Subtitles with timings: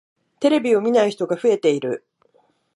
[0.39, 2.07] テレビを見ない人が増えている。